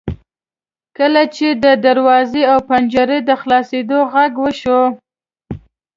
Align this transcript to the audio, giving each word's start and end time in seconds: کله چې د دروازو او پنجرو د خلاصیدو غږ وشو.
کله 0.97 1.23
چې 1.35 1.47
د 1.63 1.65
دروازو 1.85 2.41
او 2.51 2.57
پنجرو 2.69 3.17
د 3.29 3.29
خلاصیدو 3.41 3.97
غږ 4.13 4.31
وشو. 4.43 4.81